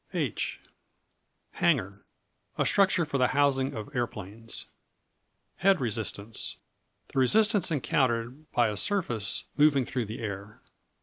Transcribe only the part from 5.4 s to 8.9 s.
Head Resistance The resistance encountered by a